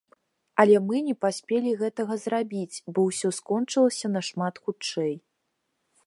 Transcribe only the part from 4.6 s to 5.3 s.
хутчэй.